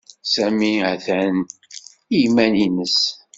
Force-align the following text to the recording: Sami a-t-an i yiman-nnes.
Sami 0.33 0.73
a-t-an 0.91 1.37
i 2.13 2.15
yiman-nnes. 2.21 2.99